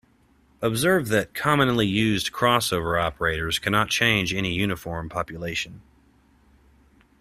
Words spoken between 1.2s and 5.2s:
commonly used crossover operators cannot change any uniform